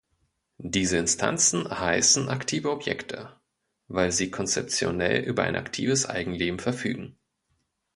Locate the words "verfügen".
6.59-7.17